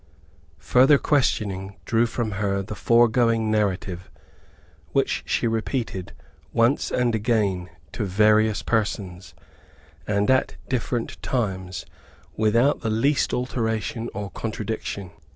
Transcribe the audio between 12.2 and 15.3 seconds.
without the least alteration or contradiction.